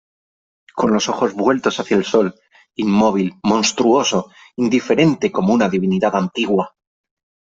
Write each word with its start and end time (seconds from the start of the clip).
con 0.73 0.91
los 0.95 1.09
ojos 1.09 1.33
vueltos 1.35 1.79
hacia 1.79 1.95
el 1.95 2.05
sol, 2.05 2.33
inmóvil, 2.73 3.35
monstruoso, 3.43 4.31
indiferente 4.55 5.31
como 5.31 5.53
una 5.53 5.69
divinidad 5.69 6.15
antigua. 6.15 6.73